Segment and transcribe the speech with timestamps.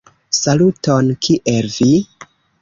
[0.37, 1.11] Saluton!
[1.27, 1.91] Kiel vi?